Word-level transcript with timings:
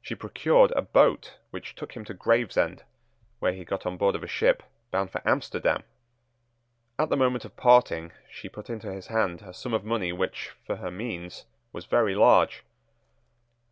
She 0.00 0.14
procured 0.14 0.70
a 0.76 0.80
boat 0.82 1.38
which 1.50 1.74
took 1.74 1.96
him 1.96 2.04
to 2.04 2.14
Gravesend, 2.14 2.84
where 3.40 3.52
he 3.52 3.64
got 3.64 3.84
on 3.84 3.96
board 3.96 4.14
of 4.14 4.22
a 4.22 4.28
ship 4.28 4.62
bound 4.92 5.10
for 5.10 5.20
Amsterdam. 5.26 5.82
At 7.00 7.08
the 7.08 7.16
moment 7.16 7.44
of 7.44 7.56
parting 7.56 8.12
she 8.30 8.48
put 8.48 8.70
into 8.70 8.92
his 8.92 9.08
hand 9.08 9.42
a 9.42 9.52
sum 9.52 9.74
of 9.74 9.82
money 9.82 10.12
which, 10.12 10.50
for 10.64 10.76
her 10.76 10.92
means, 10.92 11.46
was 11.72 11.84
very 11.86 12.14
large. 12.14 12.62